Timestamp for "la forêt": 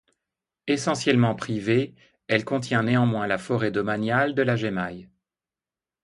3.27-3.69